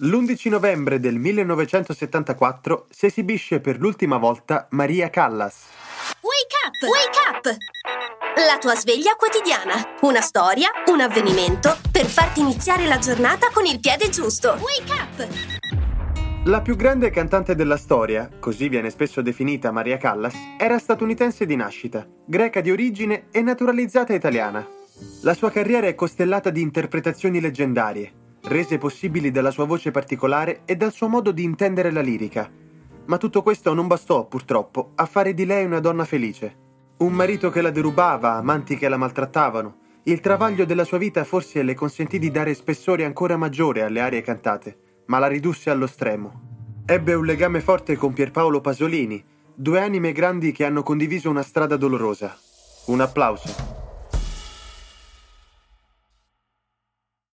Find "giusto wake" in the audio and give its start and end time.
14.10-14.92